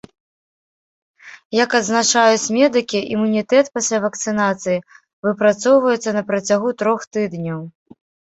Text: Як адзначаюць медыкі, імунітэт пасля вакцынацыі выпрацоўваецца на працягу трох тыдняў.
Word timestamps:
Як 1.63 1.71
адзначаюць 1.79 2.51
медыкі, 2.55 2.99
імунітэт 3.17 3.65
пасля 3.77 3.97
вакцынацыі 4.07 4.79
выпрацоўваецца 5.29 6.09
на 6.19 6.23
працягу 6.33 6.69
трох 6.83 6.99
тыдняў. 7.19 7.59